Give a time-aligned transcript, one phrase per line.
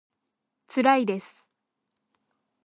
[0.65, 1.45] つらいです